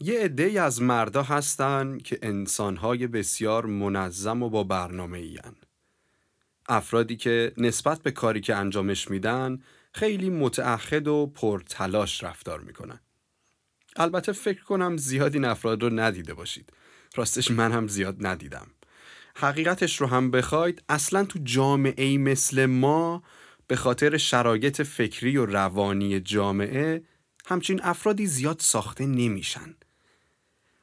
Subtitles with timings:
[0.00, 5.56] یه عده از مردا هستن که انسانهای بسیار منظم و با برنامه این.
[6.68, 13.00] افرادی که نسبت به کاری که انجامش میدن خیلی متعهد و پرتلاش رفتار می‌کنن.
[13.96, 16.72] البته فکر کنم زیاد این افراد رو ندیده باشید.
[17.14, 18.66] راستش من هم زیاد ندیدم.
[19.36, 23.22] حقیقتش رو هم بخواید اصلا تو جامعه ای مثل ما
[23.66, 27.02] به خاطر شرایط فکری و روانی جامعه
[27.46, 29.74] همچین افرادی زیاد ساخته نمیشن.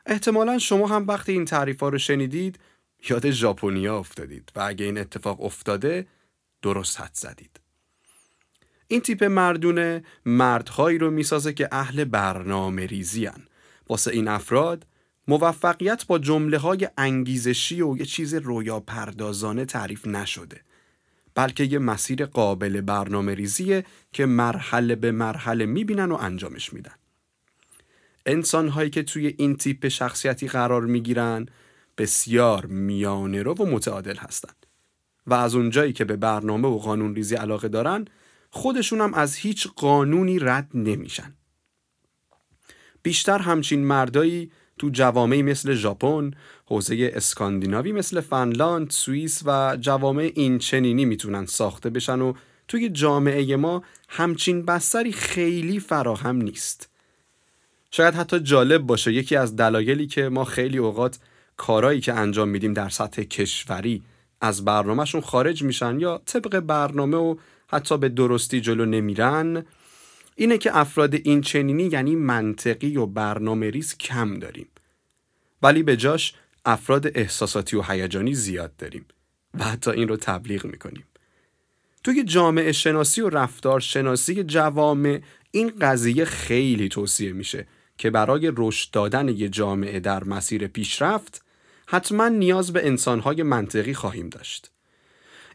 [0.06, 2.60] احتمالا شما هم وقتی این تعریف ها رو شنیدید
[3.10, 6.08] یاد ژاپنیا افتادید و اگه این اتفاق افتاده
[6.62, 7.60] درست حد زدید.
[8.88, 13.30] این تیپ مردونه مردهایی رو می‌سازه که اهل برنامه ریزی.
[13.90, 14.86] واسه این افراد
[15.28, 20.62] موفقیت با جمله های انگیزشی و یه چیز رویا پردازانه تعریف نشده
[21.36, 26.96] بلکه یه مسیر قابل برنامه ریزیه که مرحله به مرحله می‌بینن و انجامش میدن.
[28.26, 31.46] انسان هایی که توی این تیپ شخصیتی قرار می‌گیرن
[31.98, 34.66] بسیار میانه رو و متعادل هستند
[35.28, 38.06] و از اونجایی که به برنامه و قانون ریزی علاقه دارن
[38.50, 41.34] خودشون هم از هیچ قانونی رد نمیشن.
[43.04, 46.32] بیشتر همچین مردایی تو جوامعی مثل ژاپن،
[46.66, 52.34] حوزه اسکاندیناوی مثل فنلاند، سوئیس و جوامع این چنینی می‌تونن ساخته بشن و
[52.68, 56.95] توی جامعه ما همچین بستری خیلی فراهم نیست.
[57.96, 61.20] شاید حتی جالب باشه یکی از دلایلی که ما خیلی اوقات
[61.58, 64.04] کارایی که انجام میدیم در سطح کشوری
[64.42, 67.36] از برنامهشون خارج میشن یا طبق برنامه و
[67.68, 69.66] حتی به درستی جلو نمیرن
[70.36, 74.68] اینه که افراد این چنینی یعنی منطقی و برنامه ریز کم داریم.
[75.62, 76.34] ولی به جاش
[76.66, 79.06] افراد احساساتی و هیجانی زیاد داریم
[79.54, 81.04] و حتی این رو تبلیغ می‌کنیم.
[82.04, 87.68] توی جامعه شناسی و رفتار شناسی جوامع این قضیه خیلی توصیه میشه.
[87.98, 91.46] که برای رشد دادن یه جامعه در مسیر پیشرفت
[91.88, 94.72] حتما نیاز به انسانهای منطقی خواهیم داشت.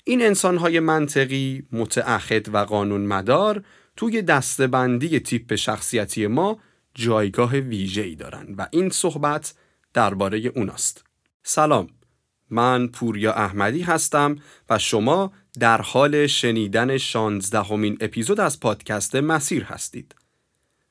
[0.04, 3.64] این انسانهای منطقی متعهد و قانون مدار
[3.96, 6.58] توی دستبندی تیپ شخصیتی ما
[6.94, 9.54] جایگاه ویژه‌ای دارن و این صحبت
[9.94, 11.04] درباره اوناست.
[11.42, 11.88] سلام
[12.50, 14.36] من پوریا احمدی هستم
[14.70, 20.14] و شما در حال شنیدن شانزدهمین اپیزود از پادکست مسیر هستید.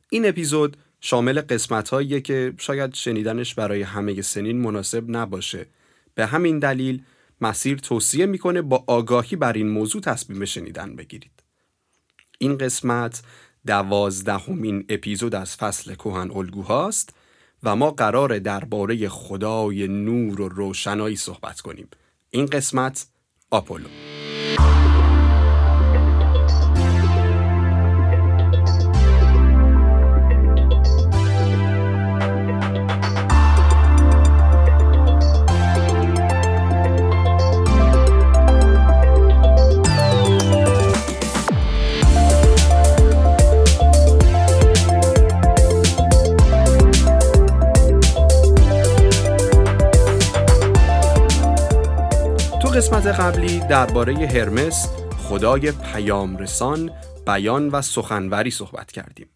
[0.09, 5.65] این اپیزود شامل قسمت که شاید شنیدنش برای همه سنین مناسب نباشه.
[6.15, 7.03] به همین دلیل
[7.41, 11.43] مسیر توصیه می‌کنه با آگاهی بر این موضوع تصمیم شنیدن بگیرید.
[12.37, 13.21] این قسمت
[13.67, 17.15] دوازدهمین اپیزود از فصل کوهن الگوهاست
[17.63, 21.87] و ما قرار درباره خدای نور و روشنایی صحبت کنیم.
[22.29, 23.07] این قسمت
[23.51, 23.87] آپولو
[53.11, 54.87] قبلی درباره هرمس
[55.17, 56.91] خدای پیام رسان
[57.27, 59.29] بیان و سخنوری صحبت کردیم.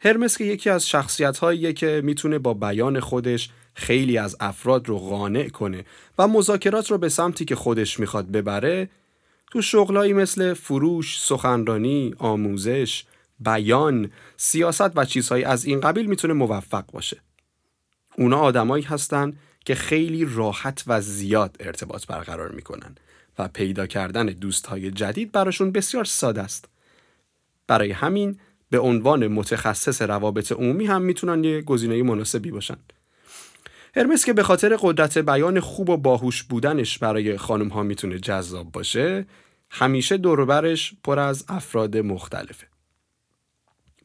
[0.00, 4.98] هرمس که یکی از شخصیت هاییه که می‌تونه با بیان خودش خیلی از افراد رو
[4.98, 5.84] قانع کنه
[6.18, 8.88] و مذاکرات رو به سمتی که خودش می‌خواد ببره
[9.52, 13.04] تو شغلایی مثل فروش، سخنرانی، آموزش،
[13.40, 17.20] بیان، سیاست و چیزهایی از این قبیل می‌تونه موفق باشه.
[18.18, 19.32] اونا آدمایی هستن
[19.64, 22.94] که خیلی راحت و زیاد ارتباط برقرار می‌کنن
[23.38, 26.68] و پیدا کردن دوستهای جدید براشون بسیار ساده است.
[27.66, 28.38] برای همین
[28.70, 32.76] به عنوان متخصص روابط عمومی هم می‌تونن یه گزینه مناسبی باشن.
[33.96, 38.72] هرمس که به خاطر قدرت بیان خوب و باهوش بودنش برای خانم ها می‌تونه جذاب
[38.72, 39.26] باشه
[39.70, 42.66] همیشه دوربرش پر از افراد مختلفه.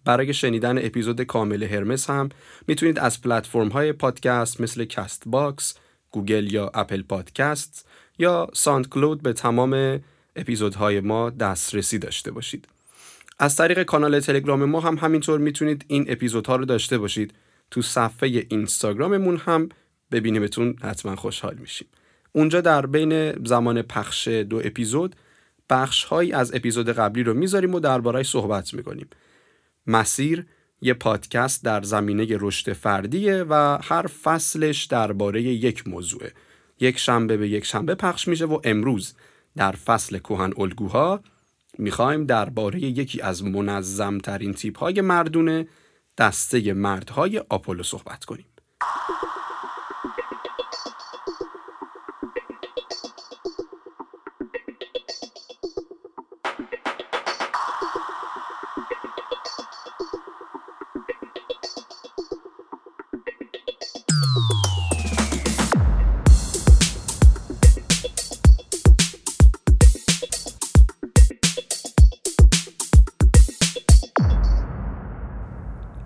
[0.05, 2.29] برای شنیدن اپیزود کامل هرمس هم
[2.67, 5.75] می‌تونید از پلتفرم های پادکست مثل Castbox،
[6.11, 7.87] گوگل یا اپل پادکست
[8.17, 9.99] یا SoundCloud به تمام
[10.35, 12.67] اپیزودهای ما دسترسی داشته باشید.
[13.39, 17.33] از طریق کانال تلگرام ما هم همینطور می‌تونید این اپیزودها رو داشته باشید.
[17.71, 19.69] تو صفحه اینستاگراممون هم
[20.11, 21.87] ببینیمتون حتما خوشحال میشیم.
[22.31, 25.15] اونجا در بین زمان پخش دو اپیزود
[25.69, 29.09] بخش هایی از اپیزود قبلی رو می‌ذاریم و دربارهش صحبت می‌کنیم.
[29.89, 30.45] مسیر
[30.81, 36.33] یه پادکست در زمینه رشد فردیه و هر فصلش درباره یک موضوعه.
[36.79, 39.13] یک شنبه به یک شنبه پخش میشه و امروز
[39.55, 41.21] در فصل کوهن الگوها
[41.77, 45.67] می‌خوایم درباره یکی از منظمترین تیپ های مردونه
[46.17, 48.45] دسته مردهای آپولو صحبت کنیم.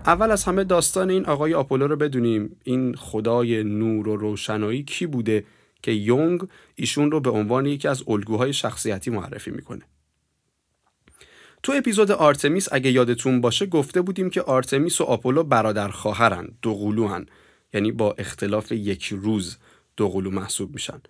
[0.06, 2.56] اول از همه داستان این آقای آپولو رو بدونیم.
[2.64, 5.44] این خدای نور و روشنایی کی بوده
[5.82, 9.82] که یونگ ایشون رو به عنوان یکی از الگوهای شخصیتی معرفی می‌کنه.
[11.62, 16.74] تو اپیزود آرتمیس اگه یادتون باشه گفته بودیم که آرتمیس و آپولو برادر خواهرن دو
[16.74, 17.26] قلوهن.
[17.74, 19.58] یعنی با اختلاف یک روز
[19.96, 21.00] دو قلو محسوب میشن.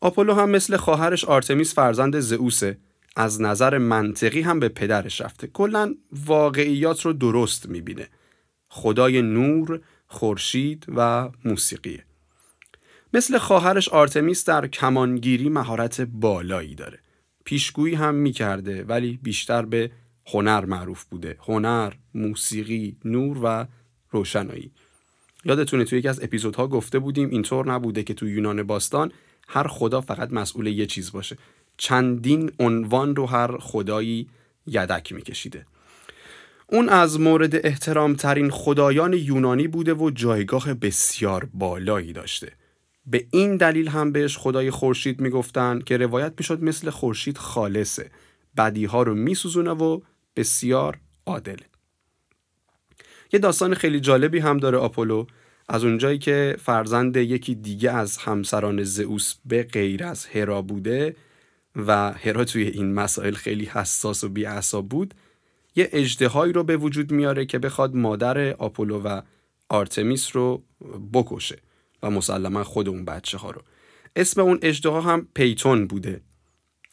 [0.00, 2.78] آپولو هم مثل خواهرش آرتمیس فرزند زئوسه.
[3.16, 5.46] از نظر منطقی هم به پدرش رفته.
[5.46, 5.94] کلا
[6.26, 8.08] واقعیات رو درست می‌بینه.
[8.78, 12.04] خدای نور خورشید و موسیقیه
[13.14, 16.98] مثل خواهرش آرتمیس در کمانگیری مهارت بالایی داره.
[17.44, 19.90] پیشگویی هم می‌کرده ولی بیشتر به
[20.26, 21.36] هنر معروف بوده.
[21.40, 23.66] هنر، موسیقی، نور و
[24.10, 24.70] روشنایی.
[25.44, 29.12] یادتونه توی یکی از اپیزودها گفته بودیم اینطور نبوده که تو یونان باستان
[29.48, 31.38] هر خدا فقط مسئول یه چیز باشه.
[31.76, 34.28] چندین عنوان رو هر خدایی
[34.66, 35.66] یدک میکشیده.
[36.70, 42.52] اون از مورد احترام ترین خدایان یونانی بوده و جایگاه بسیار بالایی داشته.
[43.06, 48.10] به این دلیل هم بهش خدای خورشید می‌گفتن که روایت می‌شد مثل خورشید خالصه.
[48.56, 50.00] بدیها رو میسوزونه و
[50.36, 51.66] بسیار عادله.
[53.32, 55.26] یه داستان خیلی جالبی هم داره آپولو.
[55.68, 61.16] از اونجایی که فرزند یکی دیگه از همسران زئوس به غیر از هرا بوده
[61.76, 65.14] و هرا توی این مسائل خیلی حساس و بیعصاب بود
[65.78, 69.20] یه اجدهایی رو به وجود میاره که بخواد مادر آپولو و
[69.68, 70.62] آرتمیس رو
[71.12, 71.58] بکشه
[72.02, 73.62] و مسلما خود اون بچه ها رو.
[74.16, 76.20] اسم اون اجدها هم پیتون بوده.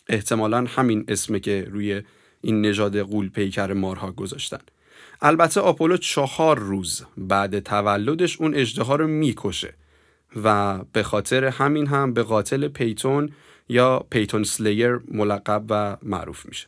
[0.09, 2.01] احتمالا همین اسمه که روی
[2.41, 4.59] این نژاد قول پیکر مارها گذاشتن.
[5.21, 9.73] البته آپولو چهار روز بعد تولدش اون اجدها رو می‌کشه
[10.43, 13.29] و به خاطر همین هم به قاتل پیتون
[13.69, 16.67] یا پیتون سلیر ملقب و معروف میشه.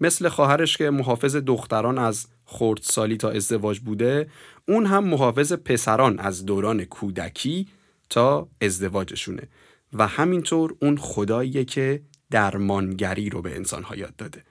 [0.00, 4.30] مثل خواهرش که محافظ دختران از خردسالی تا ازدواج بوده
[4.68, 7.66] اون هم محافظ پسران از دوران کودکی
[8.10, 9.42] تا ازدواجشونه.
[9.92, 14.42] و همینطور اون خداییه که درمانگری رو به انسانها یاد داده.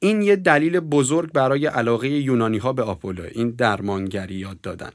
[0.00, 4.90] این یه دلیل بزرگ برای علاقه یونانی ها به آپولو این درمانگری یاد دادن.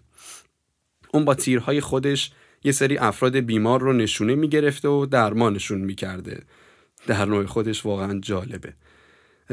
[1.14, 2.32] اون با تیرهای خودش
[2.64, 6.44] یه سری افراد بیمار رو نشونه می‌گرفته و درمانشون می‌کرده.
[7.08, 8.74] در نوع خودش واقعا جالبه.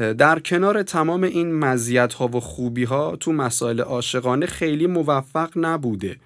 [0.01, 6.17] در کنار تمام این مزیت ها و خوبی ها تو مسائل عاشقانه خیلی موفق نبوده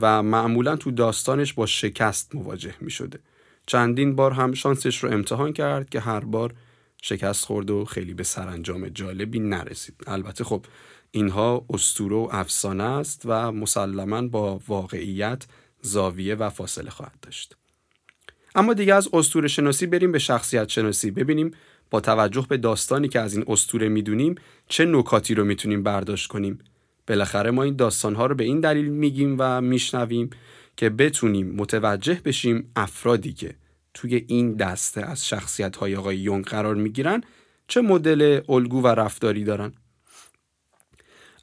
[0.00, 3.18] و معمولا تو داستانش با شکست مواجه می شده.
[3.66, 6.54] چندین بار هم شانسش رو امتحان کرد که هر بار
[7.02, 9.94] شکست خورد و خیلی به سرانجام جالبی نرسید.
[10.06, 10.66] البته خب
[11.10, 15.46] اینها استوره و افسانه است و مسلما با واقعیت
[15.82, 17.56] زاویه و فاصله خواهد داشت.
[18.54, 21.50] اما دیگه از استوره شناسی بریم به شخصیت شناسی ببینیم
[21.94, 24.34] با توجه به داستانی که از این استوره می‌دونیم
[24.68, 26.58] چه نکاتی رو می‌تونیم برداشت کنیم؟
[27.06, 30.30] بالاخره ما این داستانها رو به این دلیل میگیم و میشنویم
[30.76, 33.54] که بتونیم متوجه بشیم افرادی که
[33.94, 37.20] توی این دسته از شخصیت های آقای یونگ قرار می‌گیرن
[37.68, 39.72] چه مدل الگو و رفتاری دارن.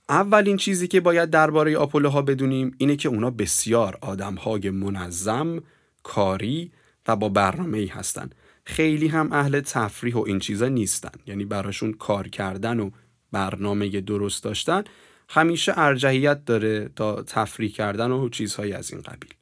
[0.09, 5.63] اولین چیزی که باید درباره آپولوها بدونیم اینه که اونا بسیار آدمهای منظم،
[6.03, 6.71] کاری
[7.07, 8.29] و با برنامه ای هستن.
[8.63, 11.11] خیلی هم اهل تفریح و این چیزا نیستن.
[11.27, 12.89] یعنی براشون کار کردن و
[13.31, 14.83] برنامه درست داشتن
[15.29, 19.33] همیشه ارجحیت داره تا تفریح کردن و چیزهایی از این قبیل.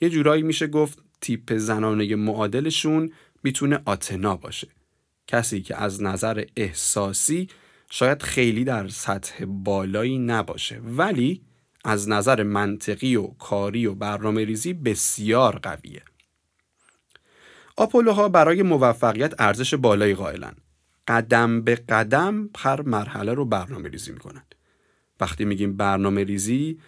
[0.00, 3.12] یه جورایی میشه گفت تیپ زنانه معادلشون
[3.42, 4.68] می‌تونه آتنا باشه.
[5.26, 7.48] کسی که از نظر احساسی
[7.90, 11.40] شاید خیلی در سطح بالایی نباشه ولی
[11.84, 16.02] از نظر منطقی و کاری و برنامه ریزی بسیار قویه.
[17.76, 20.54] آپولوها برای موفقیت ارزش بالایی قائلن.
[21.08, 24.42] قدم به قدم هر مرحله رو برنامه ریزی می‌کنن.
[25.20, 26.78] وقتی میگیم برنامه ریزی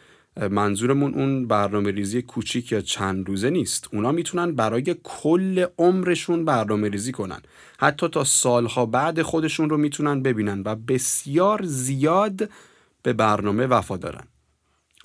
[0.50, 6.88] منظورمون اون برنامه ریزی کوچیک یا چند روزه نیست اونا می‌تونن برای کل عمرشون برنامه
[6.88, 7.40] ریزی کنن
[7.78, 12.50] حتی تا سالها بعد خودشون رو می‌تونن ببینن و بسیار زیاد
[13.02, 14.24] به برنامه وفا دارن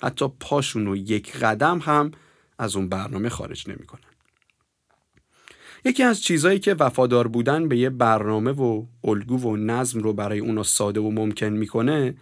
[0.02, 2.10] حتی پاشون رو یک قدم هم
[2.58, 4.09] از اون برنامه خارج نمی‌کنن
[5.84, 10.38] یکی از چیزهایی که وفادار بودن به یه برنامه و الگو و نظم رو برای
[10.38, 12.14] اونا ساده و ممکن می‌کنه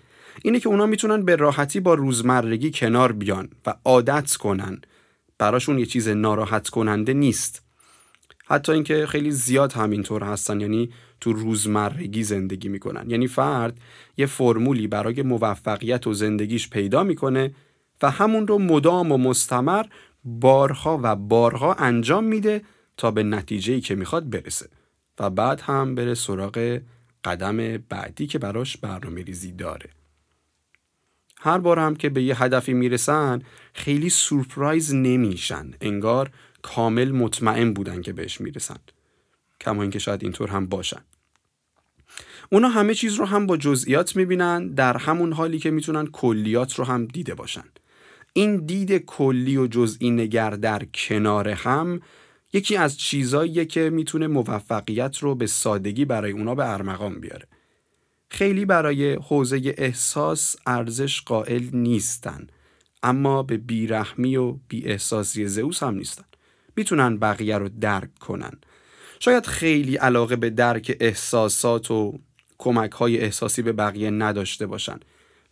[0.43, 4.81] اینه که اونا می‌تونن به راحتی با روزمرگی کنار بیان و عادت کنن.
[5.39, 7.63] براشون یه چیز ناراحت کننده نیست.
[8.47, 13.11] حتی اینکه خیلی زیاد همینطور هستن یعنی تو روزمرگی زندگی می‌کنن.
[13.11, 13.81] یعنی فرد
[14.17, 17.55] یه فرمولی برای موفقیت و زندگیش پیدا می‌کنه
[18.03, 19.85] و همون رو مدام و مستمر
[20.25, 22.63] بارها و بارها انجام میده
[22.99, 24.69] تا به نتیجه که می‌خواد برسه
[25.19, 26.81] و بعد هم بره سراغ
[27.25, 29.91] قدم بعدی که براش برنامه ریزی داره.
[31.41, 33.43] هر بار هم که به یه هدفی می‌رسن
[33.75, 35.71] خیلی سورپرایز نمیشن.
[35.81, 36.31] انگار
[36.63, 38.79] کامل مطمئن بودن که بهش می‌رسن.
[39.61, 41.01] کما اینکه شاید اینطور هم باشن.
[42.53, 46.85] اونا همه چیز رو هم با جزئیات می‌بینن در همون حالی که می‌تونن کلیات رو
[46.85, 47.65] هم دیده باشن.
[48.33, 52.01] این دید کلی و جزئی نگر در کنار هم
[52.53, 57.47] یکی از چیزاییه که می‌تونه موفقیت رو به سادگی برای اونا به ارمغان بیاره.
[58.29, 62.47] خیلی برای حوزه احساس ارزش قائل نیستن
[63.03, 66.25] اما به بیرحمی و بی احساسی زئوس هم نیستن.
[66.77, 68.53] می‌تونن بقیه رو درک کنن.
[69.21, 72.19] شاید خیلی علاقه به درک احساسات و
[72.59, 75.01] کمک های احساسی به بقیه نداشته باشن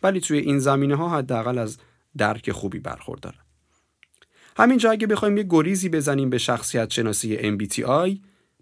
[0.03, 1.79] ولی توی این زمینه ها حداقل از
[2.17, 3.46] درک خوبی برخوردارن.
[4.57, 8.19] همینجا اگه بخوایم یه گریزی بزنیم به شخصیت شناسی MBTI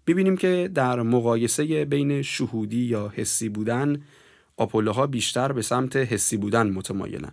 [0.07, 4.01] ببینیم که در مقایسه بین شهودی یا حسی بودن
[4.57, 7.31] آپولوها بیشتر به سمت حسی بودن متمایلن.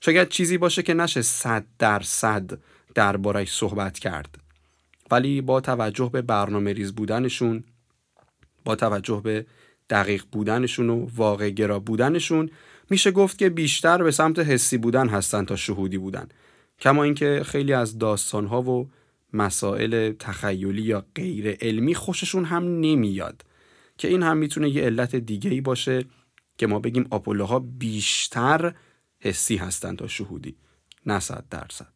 [0.00, 2.58] شاید چیزی باشه که نشه صد درصد
[2.94, 4.38] دربارش صحبت کرد.
[5.10, 7.64] ولی با توجه به برنامه ریز بودنشون
[8.64, 9.46] با توجه به
[9.90, 12.50] دقیق بودنشون و واقع گرا بودنشون
[12.90, 16.28] میشه گفت که بیشتر به سمت حسی بودن هستن تا شهودی بودن.
[16.78, 18.90] کما اینکه خیلی از داستانها و
[19.32, 23.42] مسائل تخیلی یا غیر علمی خوششون هم نمیاد
[23.98, 26.04] که این هم می‌تونه یه علت دیگه ای باشه
[26.58, 28.74] که ما بگیم آپولوها بیشتر
[29.20, 30.56] حسی هستند تا شهودی
[31.06, 31.92] نه صد درصد.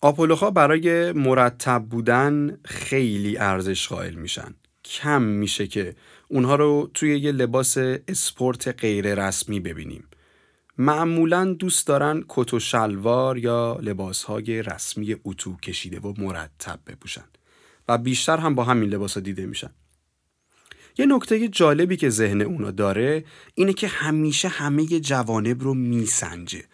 [0.00, 4.54] آپولوها برای مرتب بودن خیلی ارزش قائل میشن.
[4.84, 5.94] کم میشه که
[6.28, 7.78] اونها رو توی یه لباس
[8.08, 10.04] اسپورت غیر رسمی ببینیم.
[10.78, 17.24] معمولا دوست دارن کت و شلوار یا لباسهای رسمی اتو کشیده و مرتب بپوشن
[17.88, 19.70] و بیشتر هم با همین لباس دیده میشن
[20.98, 23.24] یه نکته جالبی که ذهن اونا داره
[23.54, 26.64] اینه که همیشه همه جوانب رو میسنجه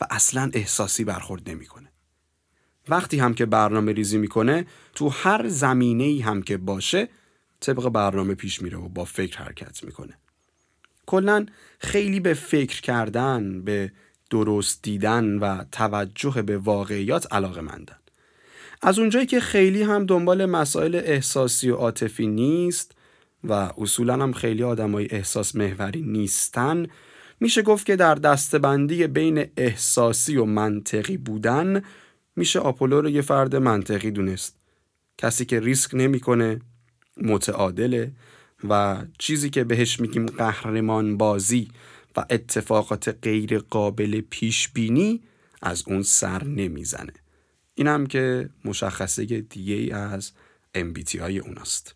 [0.00, 1.92] و اصلا احساسی برخورد نمی‌کنه.
[2.88, 7.08] وقتی هم که برنامه ریزی می‌کنه تو هر زمینه هم که باشه
[7.60, 10.18] طبق برنامه پیش میره و با فکر حرکت می‌کنه.
[11.08, 11.46] کلا
[11.78, 13.92] خیلی به فکر کردن به
[14.30, 17.96] درست دیدن و توجه به واقعیات علاقه مندن.
[18.82, 22.92] از اونجایی که خیلی هم دنبال مسائل احساسی و عاطفی نیست
[23.44, 26.86] و اصولا هم خیلی آدمای احساس محوری نیستن
[27.40, 31.82] میشه گفت که در دستبندی بین احساسی و منطقی بودن
[32.36, 34.56] میشه آپولو رو یه فرد منطقی دونست
[35.18, 36.60] کسی که ریسک نمی‌کنه
[37.16, 38.12] متعادله
[38.64, 41.68] و چیزی که بهش میگیم قهرمان بازی
[42.16, 45.20] و اتفاقات غیر قابل پیش بینی
[45.62, 47.12] از اون سر نمی‌زنه.
[47.74, 50.32] اینم که مشخصه دیگه ای از
[50.76, 51.94] MBTI اوناست.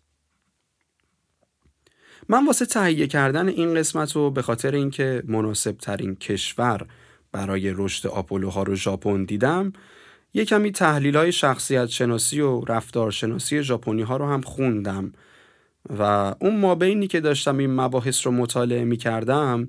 [2.29, 6.87] من واسه تهیه کردن این قسمت رو به خاطر اینکه مناسب ترین کشور
[7.31, 9.73] برای رشد آپولوها رو ژاپن دیدم
[10.33, 15.13] یه کمی تحلیل های شخصیت شناسی و رفتارشناسی ژاپنی ها رو هم خوندم.
[15.89, 16.01] و
[16.39, 19.67] اون مابینی که داشتم این مباحث رو مطالعه می کردم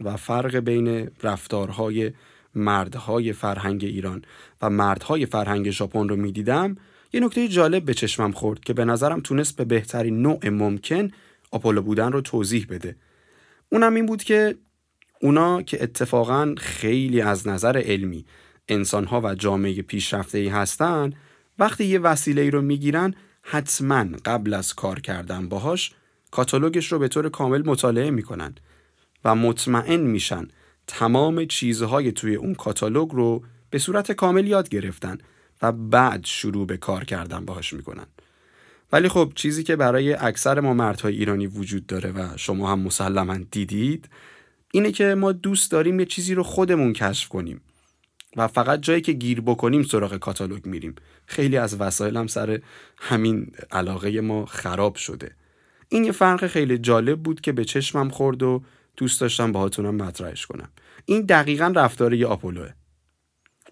[0.00, 2.12] و فرق بین رفتارهای
[2.54, 4.22] مردهای فرهنگ ایران
[4.62, 6.76] و مردهای فرهنگ ژاپن رو می دیدم
[7.12, 11.10] یه نکته جالب به چشمم خورد که به نظرم تونست به بهترین نوع ممکن
[11.50, 12.96] آپولو بودن رو توضیح بده.
[13.68, 14.54] اونم این بود که
[15.20, 18.24] اونا که اتفاقا خیلی از نظر علمی
[18.68, 21.12] انسانها و جامعه پیشرفته ای هستن
[21.58, 25.92] وقتی یه وسیله ای رو می‌گیرن حتما قبل از کار کردن باهاش
[26.30, 28.54] کاتالوگش رو به طور کامل مطالعه می‌کنن
[29.24, 30.48] و مطمئن میشن
[30.86, 35.18] تمام چیزهای توی اون کاتالوگ رو به صورت کامل یاد گرفتن
[35.62, 38.06] و بعد شروع به کار کردن باهاش می‌کنن.
[38.92, 43.36] ولی خب چیزی که برای اکثر ما مردهای ایرانی وجود داره و شما هم مسلما
[43.50, 44.08] دیدید
[44.72, 47.60] اینه که ما دوست داریم یه چیزی رو خودمون کشف کنیم.
[48.36, 50.94] و فقط جایی که گیر بکنیم سراغ کاتالوگ میریم.
[51.26, 52.60] خیلی از وسایل هم سر
[52.98, 55.36] همین علاقه ما خراب شده.
[55.88, 58.62] این یه فرق خیلی جالب بود که به چشمم خورد و
[58.96, 60.68] دوست داشتم باهاتونم مطرحش کنم.
[61.04, 62.70] این دقیقا رفتار یه آپولوه.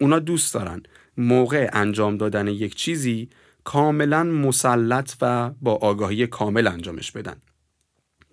[0.01, 0.83] اونا دوست دارن
[1.17, 3.29] موقع انجام دادن یک چیزی
[3.63, 7.35] کاملا مسلط و با آگاهی کامل انجامش بدن.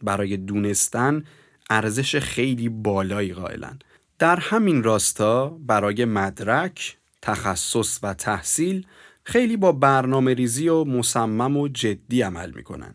[0.02, 1.25] برای دونستن
[1.70, 3.78] ارزش خیلی بالایی قائلن.
[4.18, 8.87] در همین راستا برای مدرک، تخصص و تحصیل
[9.25, 12.94] خیلی با برنامه ریزی و مصمم و جدی عمل می‌کنن.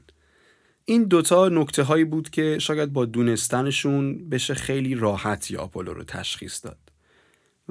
[0.86, 6.03] این دوتا نکته هایی بود که شاید با دونستنشون بشه خیلی راحت یا آپولو رو
[6.03, 6.77] تشخیص داد.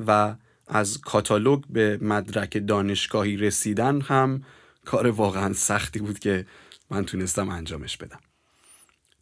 [0.07, 0.35] و
[0.67, 4.43] از کاتالوگ به مدرک دانشگاهی رسیدن هم
[4.85, 6.47] کار واقعا سختی بود که
[6.91, 8.21] من تونستم انجامش بدم.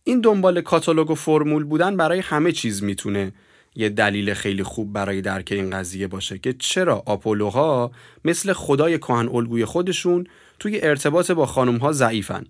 [0.04, 3.32] این دنبال کاتالوگ و فرمول بودن برای همه چیز می‌تونه
[3.74, 7.92] یه دلیل خیلی خوب برای درک این قضیه باشه که چرا آپولوها
[8.24, 10.26] مثل خدای کهن الگوی خودشون
[10.58, 12.46] توی ارتباط با خانمها ضعیفن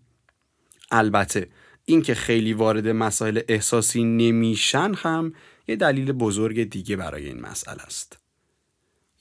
[0.90, 1.48] البته
[1.84, 5.32] اینکه خیلی وارد مسائل احساسی نمیشن هم
[5.68, 8.18] یه دلیل بزرگ دیگه برای این مسئله است.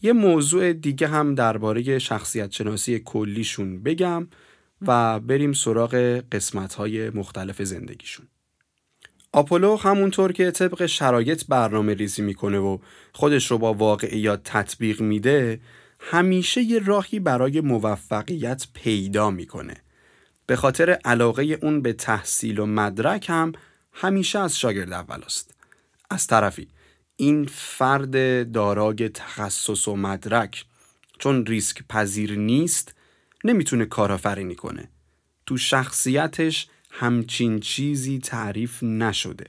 [0.02, 4.28] یه موضوع دیگه هم درباره شخصیت شناسی کلیشون بگم
[4.82, 5.96] و بریم سراغ
[6.32, 8.28] قسمت های مختلف زندگیشون.
[9.32, 12.78] آپولو همونطور که طبق شرایط برنامه ریزی می‌کنه و
[13.14, 15.60] خودش رو با واقعیات تطبیق میده
[16.00, 19.76] همیشه یه راهی برای موفقیت پیدا می‌کنه
[20.46, 23.52] به خاطر علاقه اون به تحصیل و مدرک هم
[23.94, 25.56] همیشه از شاگرد اول است.
[26.10, 26.68] از طرفی
[27.16, 30.66] این فرد دارای تخصص و مدرک
[31.20, 32.96] چون ریسک پذیر نیست
[33.44, 34.90] نمی‌تونه کارآفرینی کنه.
[35.46, 39.46] تو شخصیتش همچین چیزی تعریف نشده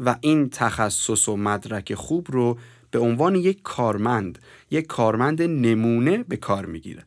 [0.00, 2.58] و این تخصص و مدرک خوب رو
[2.90, 4.38] به عنوان یک کارمند
[4.70, 7.04] یک کارمند نمونه به کار می‌گیره.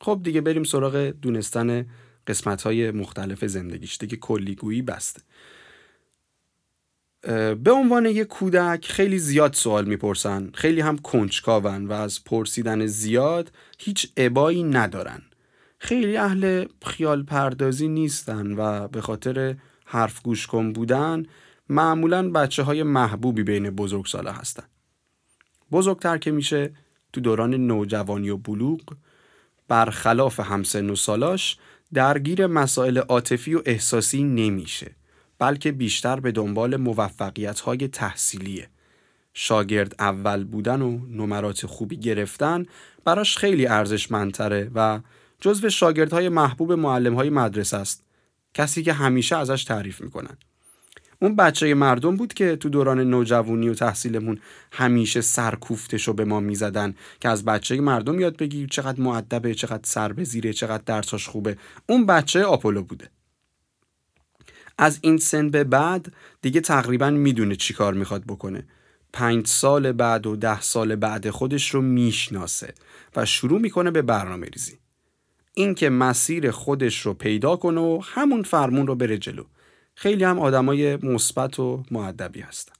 [0.00, 1.86] خب دیگه بریم سراغ دونستن
[2.26, 3.98] قسمت های مختلف زندگیش.
[3.98, 5.22] دیگه کلیگویی بسته.
[7.54, 13.52] به عنوان یک کودک خیلی زیاد سوال می‌پرسن خیلی هم کنجکاون و از پرسیدن زیاد
[13.78, 15.22] هیچ عبایی ندارن.
[15.84, 21.26] خیلی اهل خیال پردازی نیستن و به خاطر حرف گوش کن بودن
[21.68, 24.62] معمولا بچه های محبوبی بین بزرگ ساله هستن.
[25.72, 26.72] بزرگتر که میشه
[27.12, 28.80] تو دوران نوجوانی و بلوغ
[29.68, 31.58] برخلاف همسن و سالاش
[31.94, 34.90] درگیر مسائل عاطفی و احساسی نمیشه
[35.38, 38.68] بلکه بیشتر به دنبال موفقیت های تحصیلیه.
[39.34, 42.66] شاگرد اول بودن و نمرات خوبی گرفتن
[43.04, 45.00] براش خیلی ارزشمندتره و
[45.42, 48.04] جزو شاگردهای محبوب معلم های مدرسه است.
[48.54, 50.36] کسی که همیشه ازش تعریف می‌کنن.
[51.22, 54.38] اون بچه مردم بود که تو دوران نوجوانی و تحصیلمون
[54.72, 59.82] همیشه سرکوفتش رو به ما می‌زدن که از بچه مردم یاد بگی چقدر معدبه چقدر
[59.84, 61.56] سر به زیره چقدر درساش خوبه.
[61.86, 63.10] اون بچه آپولو بوده.
[64.78, 68.64] از این سن به بعد دیگه تقریبا می‌دونه چی کار می‌خواد بکنه.
[69.12, 72.74] پنج سال بعد و ده سال بعد خودش رو می‌شناسه
[73.16, 74.81] و شروع می‌کنه به برنامه ریزی
[75.54, 79.44] این که مسیر خودش رو پیدا کنه و همون فرمون رو بره جلو.
[79.94, 82.72] خیلی هم آدمای مثبت و معدبی هستن.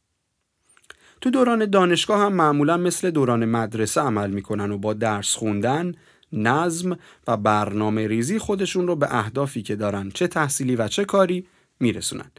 [1.21, 5.95] تو دوران دانشگاه هم معمولا مثل دوران مدرسه عمل می‌کنن و با درس خوندن
[6.33, 11.47] نظم و برنامه ریزی خودشون رو به اهدافی که دارن چه تحصیلی و چه کاری
[11.81, 12.31] میرسونن.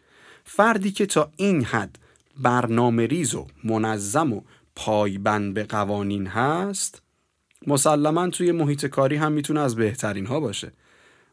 [0.44, 2.00] فردی که تا این حد
[2.38, 4.42] برنامه ریز و منظم و
[4.76, 7.02] پایبند به قوانین هست
[7.68, 10.72] مسلما توی محیط کاری هم می‌تونه از بهترین ها باشه.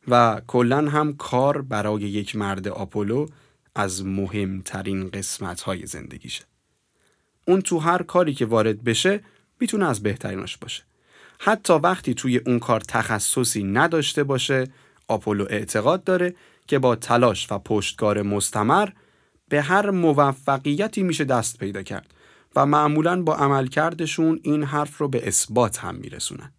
[0.09, 3.27] و کلا هم کار برای یک مرد آپولو
[3.75, 6.45] از مهمترین قسمت های زندگیشه.
[7.49, 9.21] اون تو هر کاری که وارد بشه
[9.61, 10.83] می‌تونه از بهتریناش باشه.
[11.39, 14.69] حتی وقتی توی اون کار تخصصی نداشته باشه
[15.09, 16.35] آپولو اعتقاد داره
[16.67, 18.89] که با تلاش و پشتکار مستمر
[19.49, 22.15] به هر موفقیتی میشه دست پیدا کرد.
[22.57, 26.53] و معمولا با عملکردشون این حرف رو به اثبات هم میرسونن.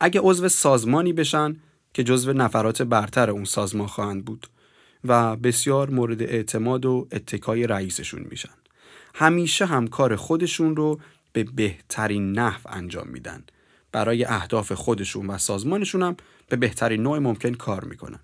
[0.00, 1.56] اگه عضو سازمانی بشن
[1.94, 4.46] که جزو نفرات برتر اون سازمان خواهند بود
[5.04, 8.54] و بسیار مورد اعتماد و اتکای رئیسشون میشن.
[9.14, 11.00] همیشه هم کار خودشون رو
[11.32, 13.44] به بهترین نحو انجام میدن.
[13.92, 16.16] برای اهداف خودشون و سازمانشون هم
[16.48, 18.20] به بهترین نوع ممکن کار می‌کنن.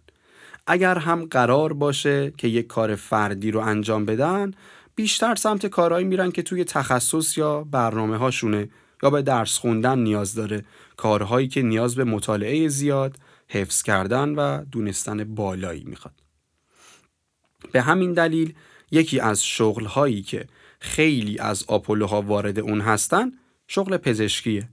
[0.67, 4.51] اگر هم قرار باشه که یک کار فردی رو انجام بدن
[4.95, 8.69] بیشتر سمت کارهایی میرن که توی تخصص یا برنامه هاشونه
[9.03, 10.65] یا به درس خوندن نیاز داره.
[10.97, 13.17] کارهایی که نیاز به مطالعه زیاد
[13.49, 16.15] حفظ کردن و دونستن بالایی می‌خواد.
[17.73, 18.55] به همین دلیل
[18.91, 20.47] یکی از شغلهایی که
[20.81, 23.33] خیلی از آپولوها وارد اون هستن
[23.69, 24.69] شغل پزشکیه.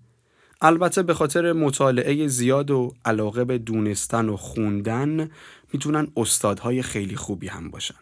[0.61, 5.31] البته به خاطر مطالعه زیاد و علاقه به دونستن و خوندن
[5.73, 7.95] می‌تونن استادهای خیلی خوبی هم باشن.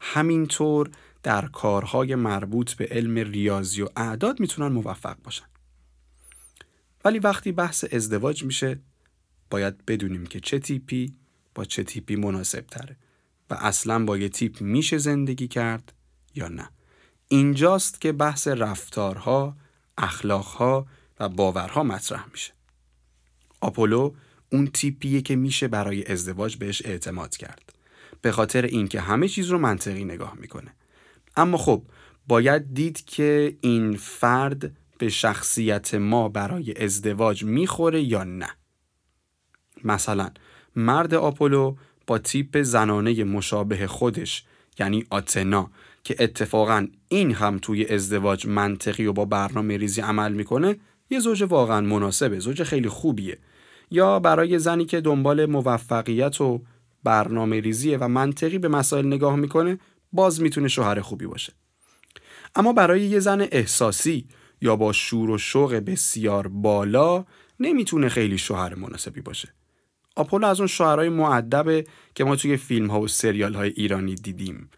[0.00, 0.90] همینطور
[1.24, 5.46] در کارهای مربوط به علم ریاضی و اعداد می‌تونن موفق باشن.
[7.04, 8.80] ولی وقتی بحث ازدواج میشه
[9.50, 11.14] باید بدونیم که چه تیپی
[11.54, 12.96] با چه تیپی مناسب تره
[13.50, 15.92] و اصلا با یه تیپ میشه زندگی کرد
[16.34, 16.70] یا نه.
[17.28, 19.56] اینجاست که بحث رفتارها،
[19.98, 20.86] اخلاقها
[21.20, 22.52] و باورها مطرح میشه.
[23.60, 24.14] آپولو
[24.52, 27.72] اون تیپیه که میشه برای ازدواج بهش اعتماد کرد.
[28.22, 30.74] به خاطر اینکه همه چیز رو منطقی نگاه می‌کنه.
[31.36, 31.82] اما خب
[32.28, 38.48] باید دید که این فرد به شخصیت ما برای ازدواج می‌خوره یا نه.
[39.84, 40.30] مثلا
[40.76, 44.44] مرد آپولو با تیپ زنانه مشابه خودش
[44.78, 45.70] یعنی آتنا
[46.04, 50.76] که اتفاقا این هم توی ازدواج منطقی و با برنامه ریزی عمل می‌کنه
[51.10, 53.38] یه زوج واقعا مناسبه زوج خیلی خوبیه.
[53.90, 56.62] یا برای زنی که دنبال موفقیت و
[57.04, 59.78] برنامه ریزیه و منطقی به مسائل نگاه می‌کنه
[60.14, 61.52] باز می‌تونه شوهر خوبی باشه.
[62.54, 64.28] اما برای یه زن احساسی
[64.60, 67.24] یا با شور و شوق بسیار بالا
[67.60, 69.48] نمی‌تونه خیلی شوهر مناسبی باشه.
[70.16, 74.70] آپولو از اون شوهرهای معدبه که ما توی فیلم ها و سریال های ایرانی دیدیم.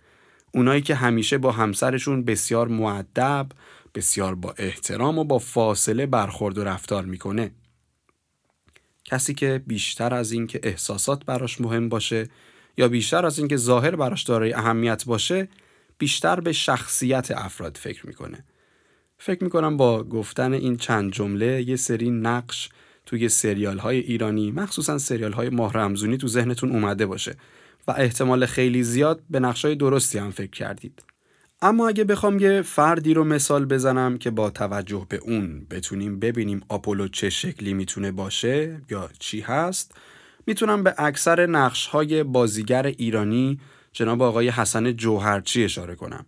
[0.54, 3.48] اونایی که همیشه با همسرشون بسیار معدب
[3.94, 7.50] بسیار با احترام و با فاصله برخورد و رفتار می‌کنه.
[9.04, 12.28] کسی که بیشتر از اینکه احساسات براش مهم باشه
[12.76, 15.48] یا بیشتر از اینکه ظاهر براش دارای اهمیت باشه
[15.98, 18.44] بیشتر به شخصیت افراد فکر می‌کنه.
[19.18, 22.68] فکر می‌کنم با گفتن این چند جمله یه سری نقش
[23.06, 27.36] توی سریال های ایرانی مخصوصا سریال های ماه رمزونی تو ذهنتون اومده باشه
[27.88, 31.02] و احتمال خیلی زیاد به نقشای درستی هم فکر کردید.
[31.62, 36.60] اما اگه بخوام یه فردی رو مثال بزنم که با توجه به اون بتونیم ببینیم
[36.68, 39.94] آپولو چه شکلی می‌تونه باشه یا چی هست
[40.46, 43.60] می‌تونم به اکثر نقش های بازیگر ایرانی
[43.92, 46.26] جناب آقای حسن جوهرچی اشاره کنم.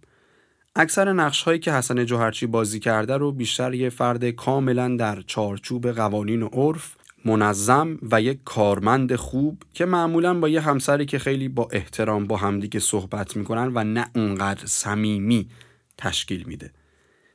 [0.76, 5.90] اکثر نقش هایی که حسن جوهرچی بازی کرده رو بیشتر یه فرد کاملا در چارچوب
[5.90, 11.48] قوانین و عرف منظم و یک کارمند خوب که معمولا با یه همسری که خیلی
[11.48, 15.48] با احترام با همدیگه صحبت می‌کنن و نه اونقدر صمیمی
[15.98, 16.72] تشکیل میده.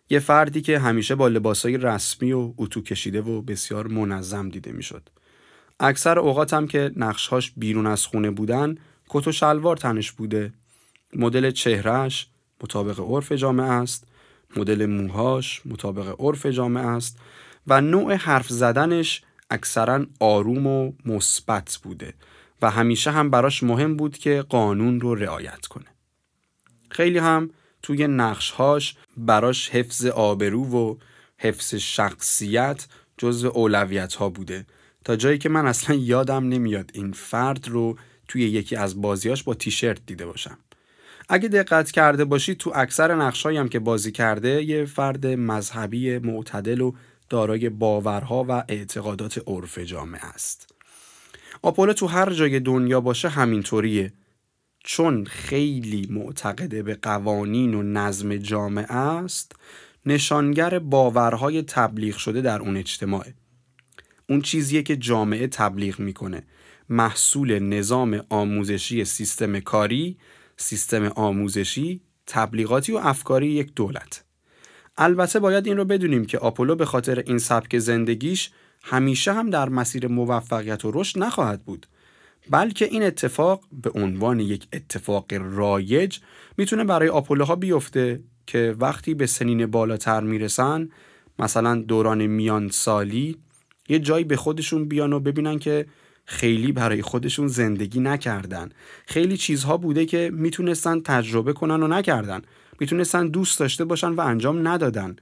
[0.09, 5.09] یه فردی که همیشه با لباسای رسمی و اتو کشیده و بسیار منظم دیده می‌شد.
[5.85, 8.75] اکثر اوقات هم که نقشهاش بیرون از خونه بودن
[9.09, 10.53] کت و شلوار تنش بوده.
[11.15, 12.27] مدل چهرهش
[12.63, 14.07] مطابق عرف جامعه است
[14.57, 17.19] مدل موهاش مطابق عرف جامعه است
[17.67, 22.13] و نوع حرف زدنش اکثرا آروم و مثبت بوده
[22.61, 25.85] و همیشه هم براش مهم بود که قانون رو رعایت کنه.
[26.89, 27.49] خیلی هم
[27.81, 30.95] توی نقشهاش براش حفظ آبرو و
[31.37, 34.65] حفظ شخصیت جزو اولویت ها بوده.
[35.03, 39.53] تا جایی که من اصلا یادم نمیاد این فرد رو توی یکی از بازیاش با
[39.53, 40.57] تیشرت دیده باشم.
[41.29, 46.81] اگه دقت کرده باشید تو اکثر نقشهایی هم که بازی کرده یه فرد مذهبی معتدل
[46.81, 46.91] و
[47.29, 50.69] دارای باورها و اعتقادات عرف جامعه است.
[51.61, 54.13] آپولو تو هر جای دنیا باشه همینطوریه.
[54.83, 59.55] چون خیلی معتقده به قوانین و نظم جامعه است
[60.05, 63.33] نشانگر باورهای تبلیغ شده در اون اجتماعه.
[64.33, 66.43] اون چیزیه که جامعه تبلیغ می‌کنه.
[66.89, 70.17] محصول نظام آموزشی سیستم کاری
[70.57, 74.23] سیستم آموزشی تبلیغاتی و افکاری یک دولت.
[74.97, 78.51] البته باید این رو بدونیم که آپولو به خاطر این سبک زندگیش
[78.83, 81.87] همیشه هم در مسیر موفقیت و رشد نخواهد بود.
[82.49, 86.19] بلکه این اتفاق به عنوان یک اتفاق رایج
[86.57, 90.89] می‌تونه برای آپولوها بیفته که وقتی به سنین بالاتر می‌رسن
[91.39, 93.37] مثلا دوران میان سالی
[93.89, 95.85] یه جایی به خودشون بیان و ببینن که
[96.25, 98.69] خیلی برای خودشون زندگی نکردن.
[99.05, 102.41] خیلی چیزها بوده که می‌تونستن تجربه کنن و نکردن.
[102.79, 105.15] می‌تونستن دوست داشته باشن و انجام ندادن.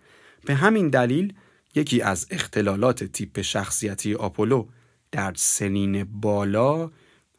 [0.45, 1.34] به همین دلیل
[1.76, 4.65] یکی از اختلالات تیپ شخصیتی آپولو
[5.12, 6.91] در سنین بالا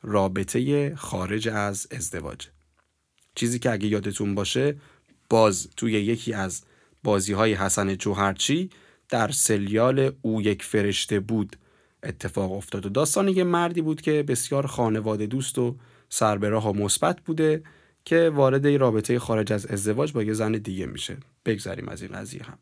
[0.03, 2.47] رابطه خارج از ازدواج.
[3.35, 4.77] چیزی که اگه یادتون باشه
[5.31, 6.63] باز توی یکی از
[7.05, 8.71] بازی های حسن جوهرچی
[9.13, 11.57] در سریال او یک فرشته بود.
[12.03, 15.77] اتفاق افتاد و داستان یه مردی بود که بسیار خانواده دوست و
[16.09, 17.63] سربراه مثبت بوده
[18.05, 21.17] که وارد رابطه خارج از ازدواج با یه زن دیگه میشه.
[21.45, 22.59] بگذریم از این قضیه هم.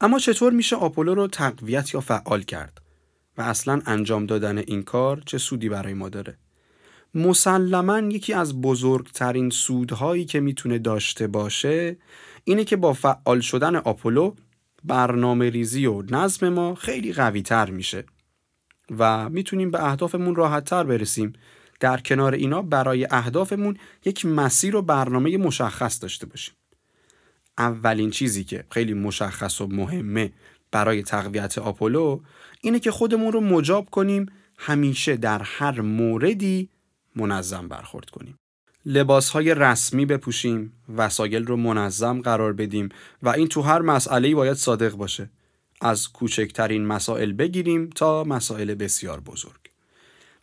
[0.00, 2.80] اما چطور میشه آپولو رو تقویت یا فعال کرد؟
[3.38, 6.38] و اصلا انجام دادن این کار چه سودی برای ما داره؟
[7.14, 11.96] مسلما یکی از بزرگترین سودهایی که می‌تونه داشته باشه
[12.44, 14.34] اینه که با فعال شدن آپولو
[14.84, 18.04] برنامه ریزی و نظم ما خیلی قوی تر میشه
[18.98, 21.32] و می‌تونیم به اهدافمون راحت تر برسیم.
[21.80, 26.54] در کنار اینا برای اهدافمون یک مسیر و برنامه مشخص داشته باشیم.
[27.58, 30.32] اولین چیزی که خیلی مشخص و مهمه
[30.72, 32.20] برای تقویت آپولو
[32.60, 34.26] اینه که خودمون رو مجاب کنیم
[34.58, 36.70] همیشه در هر موردی
[37.16, 38.38] منظم برخورد کنیم.
[38.88, 42.88] لباس های رسمی بپوشیم وسایل رو منظم قرار بدیم
[43.22, 45.30] و این تو هر مسئله باید صادق باشه.
[45.80, 49.60] از کوچکترین مسائل بگیریم تا مسائل بسیار بزرگ.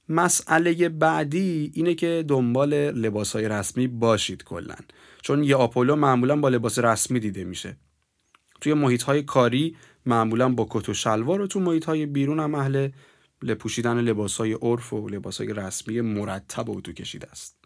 [0.09, 4.75] مسئله بعدی اینه که دنبال لباس های رسمی باشید کلا
[5.21, 7.77] چون یه آپولو معمولا با لباس رسمی دیده میشه.
[8.61, 9.75] توی محیط های کاری
[10.05, 12.89] معمولا با کت و شلوار و تو محیط های بیرون هم اهل
[13.59, 17.62] پوشیدن لباس های عرف و لباس های رسمی مرتب و تو کشیده است.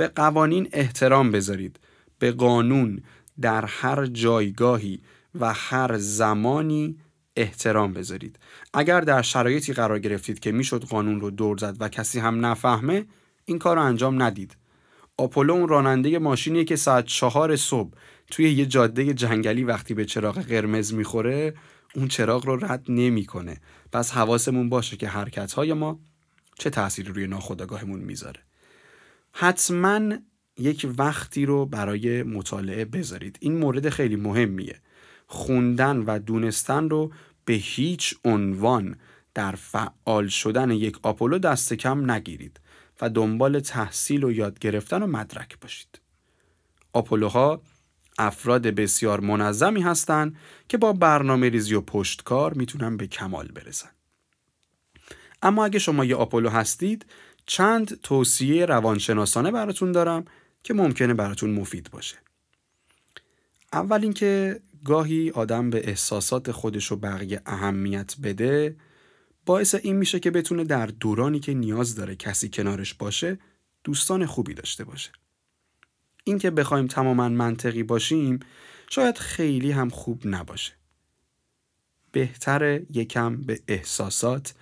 [0.00, 1.80] به قوانین احترام بذارید.
[2.18, 3.02] به قانون
[3.40, 5.00] در هر جایگاهی
[5.40, 6.96] و هر زمانی
[7.36, 8.38] احترام بذارید.
[8.74, 13.06] اگر در شرایطی قرار گرفتید که می‌شد قانون رو دور زد و کسی هم نفهمه
[13.44, 14.56] این کار رو انجام ندید.
[15.16, 17.94] آپولو اون راننده ماشینیه که ساعت چهار صبح
[18.30, 21.54] توی یه جاده جنگلی وقتی به چراغ قرمز می‌خوره
[21.94, 23.60] اون چراغ رو رد نمی‌کنه.
[23.92, 26.00] پس حواسمون باشه که حرکت ما
[26.58, 28.40] چه تأثیری روی ناخودآگاهمون می‌ذاره.
[29.32, 30.00] حتما
[30.58, 34.80] یک وقتی رو برای مطالعه بذارید این مورد خیلی مهمیه
[35.26, 37.12] خوندن و دونستن رو
[37.44, 38.96] به هیچ عنوان
[39.34, 42.60] در فعال شدن یک آپولو دست کم نگیرید
[43.00, 46.00] و دنبال تحصیل و یاد گرفتن و مدرک باشید.
[46.92, 47.62] آپولوها
[48.18, 50.36] افراد بسیار منظمی هستند
[50.68, 53.90] که با برنامه ریزی و پشتکار می‌تونن به کمال برسن.
[55.42, 57.06] اما اگه شما یه آپولو هستید
[57.50, 60.24] چند توصیه روانشناسانه براتون دارم
[60.62, 62.16] که ممکنه براتون مفید باشه.
[63.72, 68.76] اول اینکه گاهی آدم به احساسات خودش و بقیه اهمیت بده
[69.46, 73.38] باعث این میشه که بتونه در دورانی که نیاز داره کسی کنارش باشه
[73.84, 75.10] دوستان خوبی داشته باشه.
[76.24, 78.40] اینکه بخوایم تماما منطقی باشیم
[78.90, 80.72] شاید خیلی هم خوب نباشه.
[82.12, 84.54] بهتره یکم به احساسات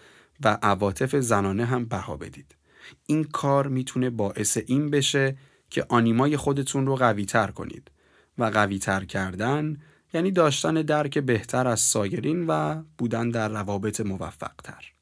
[0.44, 2.57] و عواطف زنانه هم بها بدید.
[3.06, 5.36] این کار می‌تونه باعث این بشه
[5.70, 7.90] که آنیمای خودتون رو قوی تر کنید.
[8.38, 9.76] و قوی تر کردن
[10.12, 14.92] یعنی داشتن درک بهتر از سایرین و بودن در روابط موفق تر.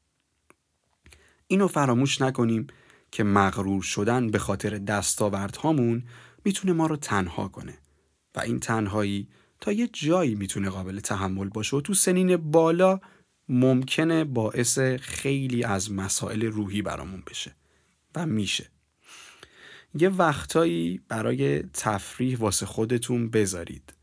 [1.47, 2.67] اینو فراموش نکنیم
[3.11, 6.03] که مغرور شدن به خاطر دستاوردهامون
[6.45, 7.77] می‌تونه ما رو تنها کنه.
[8.35, 9.27] و این تنهایی
[9.61, 12.99] تا یه جایی می‌تونه قابل تحمل باشه و تو سنین بالا
[13.49, 17.55] ممکنه باعث خیلی از مسائل روحی برامون بشه.
[18.15, 18.69] و میشه
[19.93, 23.93] یه وقتایی برای تفریح واسه خودتون بذارید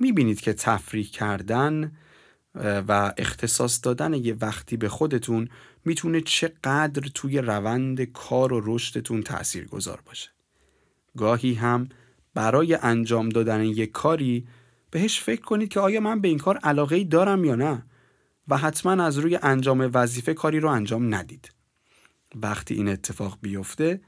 [0.00, 1.92] می‌بینید که تفریح کردن
[2.88, 5.48] و اختصاص دادن یه وقتی به خودتون
[5.84, 10.30] می‌تونه چقدر توی روند کار و رشدتون تأثیر گذار باشه.
[11.16, 11.88] گاهی هم
[12.34, 14.46] برای انجام دادن یک کاری
[14.90, 17.82] بهش فکر کنید که آیا من به این کار علاقه دارم یا نه
[18.48, 21.52] و حتما از روی انجام وظیفه کاری رو انجام ندید.
[22.34, 24.00] وقتی این اتفاق بیفته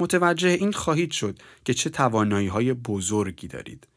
[0.00, 3.88] متوجه این خواهید شد که چه توانایی های بزرگی دارید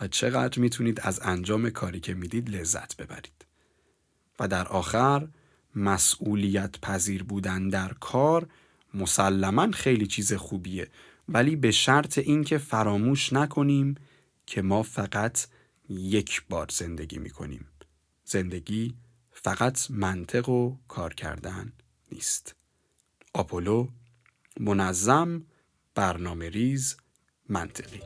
[0.00, 3.46] و چقدر می‌تونید از انجام کاری که می‌دید لذت ببرید.
[4.40, 5.28] و در آخر
[5.74, 8.48] مسئولیت پذیر بودن در کار
[8.94, 10.88] مسلما خیلی چیز خوبیه
[11.28, 13.94] ولی به شرط اینکه فراموش نکنیم
[14.46, 15.46] که ما فقط
[15.88, 17.66] یک بار زندگی می‌کنیم.
[18.24, 18.94] زندگی
[19.32, 21.72] فقط منطق و کار کردن
[22.12, 22.59] نیست.
[23.34, 23.88] آپولو
[24.60, 25.42] منظم
[25.94, 26.96] برنامه ریز
[27.48, 28.00] منطقی.